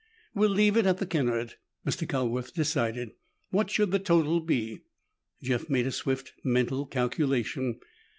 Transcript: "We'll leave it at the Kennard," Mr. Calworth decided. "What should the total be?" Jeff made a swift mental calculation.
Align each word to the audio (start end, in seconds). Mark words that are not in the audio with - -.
"We'll 0.33 0.49
leave 0.49 0.77
it 0.77 0.87
at 0.87 0.97
the 0.97 1.05
Kennard," 1.05 1.57
Mr. 1.85 2.09
Calworth 2.09 2.55
decided. 2.55 3.11
"What 3.51 3.69
should 3.69 3.91
the 3.91 3.99
total 3.99 4.39
be?" 4.39 4.81
Jeff 5.43 5.69
made 5.69 5.85
a 5.85 5.91
swift 5.91 6.33
mental 6.43 6.87
calculation. 6.87 7.79